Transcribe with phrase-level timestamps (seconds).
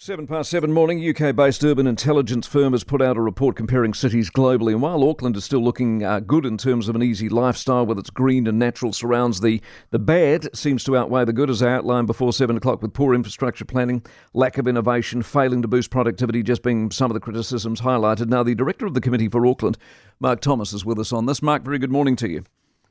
[0.00, 3.92] Seven past seven morning, UK based urban intelligence firm has put out a report comparing
[3.92, 4.70] cities globally.
[4.70, 7.98] And while Auckland is still looking uh, good in terms of an easy lifestyle with
[7.98, 11.72] its green and natural surrounds, the, the bad seems to outweigh the good, as I
[11.72, 16.44] outlined before seven o'clock, with poor infrastructure planning, lack of innovation, failing to boost productivity,
[16.44, 18.28] just being some of the criticisms highlighted.
[18.28, 19.78] Now, the director of the Committee for Auckland,
[20.20, 21.42] Mark Thomas, is with us on this.
[21.42, 22.44] Mark, very good morning to you.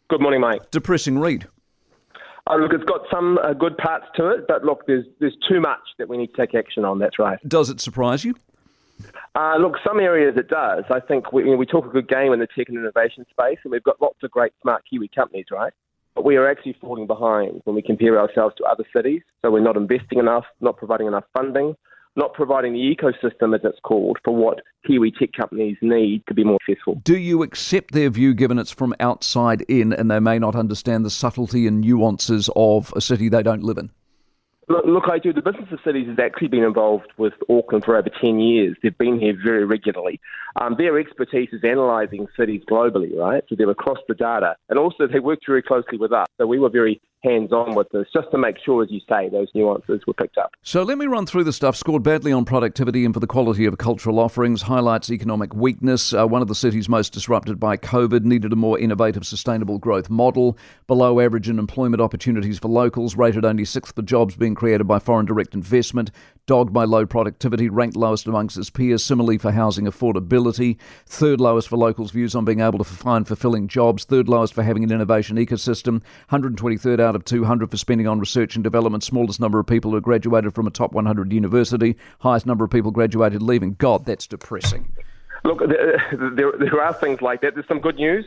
[0.10, 0.60] Good morning, mate.
[0.72, 1.48] Depressing read.
[2.50, 5.60] Oh, look, it's got some uh, good parts to it, but look, there's there's too
[5.60, 7.00] much that we need to take action on.
[7.00, 7.38] That's right.
[7.48, 8.36] Does it surprise you?
[9.36, 10.86] Uh, look, some areas it does.
[10.90, 13.26] I think we, you know, we talk a good game in the tech and innovation
[13.30, 15.74] space, and we've got lots of great smart Kiwi companies, right?
[16.16, 19.22] But we are actually falling behind when we compare ourselves to other cities.
[19.42, 21.76] So we're not investing enough, not providing enough funding,
[22.18, 26.44] not providing the ecosystem, as it's called, for what Kiwi tech companies need to be
[26.44, 26.96] more successful.
[27.04, 31.06] Do you accept their view, given it's from outside in and they may not understand
[31.06, 33.92] the subtlety and nuances of a city they don't live in?
[34.70, 35.32] Look, look, I do.
[35.32, 38.76] The Business of Cities has actually been involved with Auckland for over 10 years.
[38.84, 40.20] They've been here very regularly.
[40.60, 43.46] Um, their expertise is analysing cities globally, right?
[43.48, 44.58] So they're across the data.
[44.68, 46.28] And also, they work very closely with us.
[46.38, 49.30] So we were very hands on with this, just to make sure, as you say,
[49.30, 50.52] those nuances were picked up.
[50.62, 51.76] So let me run through the stuff.
[51.76, 56.14] Scored badly on productivity and for the quality of cultural offerings, highlights economic weakness.
[56.14, 60.10] Uh, one of the cities most disrupted by COVID needed a more innovative, sustainable growth
[60.10, 60.58] model.
[60.88, 65.00] Below average in employment opportunities for locals, rated only sixth for jobs being created by
[65.00, 66.12] foreign direct investment.
[66.46, 69.04] Dogged by low productivity, ranked lowest amongst its peers.
[69.04, 73.68] Similarly for housing affordability, third lowest for locals' views on being able to find fulfilling
[73.68, 74.06] jobs.
[74.06, 76.02] Third lowest for having an innovation ecosystem.
[76.32, 80.02] 123rd out of 200 for spending on research and development, smallest number of people who
[80.02, 83.74] graduated from a top 100 university, highest number of people graduated leaving.
[83.80, 84.92] God, that's depressing.
[85.44, 87.56] Look, there, there, there are things like that.
[87.56, 88.26] There's some good news.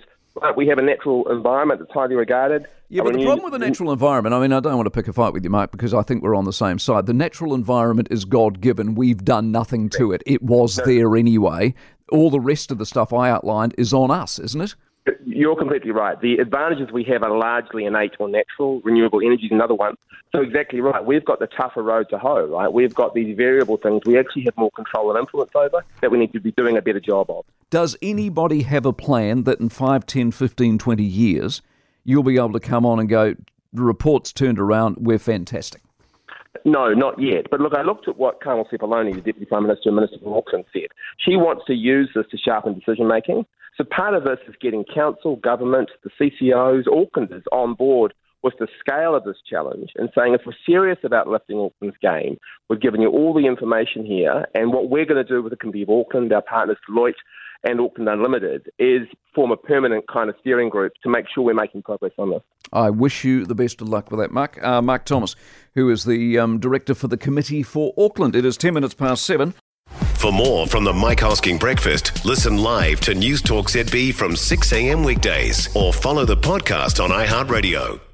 [0.56, 2.66] We have a natural environment that's highly regarded.
[2.88, 5.08] Yeah, but the problem with the natural environment, I mean, I don't want to pick
[5.08, 7.06] a fight with you, Mark, because I think we're on the same side.
[7.06, 8.94] The natural environment is God given.
[8.94, 10.22] We've done nothing to it.
[10.26, 11.74] It was there anyway.
[12.10, 14.74] All the rest of the stuff I outlined is on us, isn't it?
[15.40, 16.20] You're completely right.
[16.20, 18.82] The advantages we have are largely innate or natural.
[18.82, 19.96] Renewable energy is another one.
[20.32, 21.02] So exactly right.
[21.02, 22.70] We've got the tougher road to hoe, right?
[22.70, 26.18] We've got these variable things we actually have more control and influence over that we
[26.18, 27.46] need to be doing a better job of.
[27.70, 31.62] Does anybody have a plan that in 5, 10, 15, 20 years
[32.04, 33.34] you'll be able to come on and go,
[33.72, 35.80] report's turned around, we're fantastic?
[36.64, 37.46] No, not yet.
[37.50, 40.36] But look, I looked at what Carmel Sepuloni, the Deputy Prime Minister and Minister for
[40.36, 40.88] Auckland, said.
[41.18, 43.46] She wants to use this to sharpen decision making.
[43.76, 48.12] So part of this is getting council, government, the CCOs, Aucklanders on board
[48.42, 52.38] with the scale of this challenge and saying if we're serious about lifting Auckland's game,
[52.68, 55.56] we've given you all the information here, and what we're going to do with the
[55.56, 57.14] Committee of Auckland, our partners Deloitte
[57.64, 61.54] and Auckland Unlimited, is form a permanent kind of steering group to make sure we're
[61.54, 62.42] making progress on this.
[62.72, 64.62] I wish you the best of luck with that, Mark.
[64.62, 65.36] Uh, Mark Thomas,
[65.74, 68.34] who is the um, director for the Committee for Auckland.
[68.34, 69.54] It is 10 minutes past seven.
[70.20, 74.72] For more from the Mike Hosking Breakfast, listen live to News Talk ZB from 6
[74.72, 75.02] a.m.
[75.02, 78.09] weekdays or follow the podcast on iHeartRadio.